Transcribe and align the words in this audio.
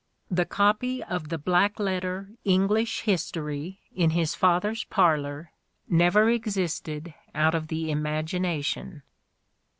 "The 0.31 0.45
copy 0.47 1.03
of 1.03 1.29
the 1.29 1.37
black 1.37 1.79
letter 1.79 2.31
English 2.43 3.01
History... 3.01 3.81
in 3.93 4.09
his 4.09 4.33
father's 4.33 4.83
parlour, 4.85 5.51
never 5.87 6.27
existed 6.27 7.13
out 7.35 7.53
of 7.53 7.67
the 7.67 7.91
imagination." 7.91 9.03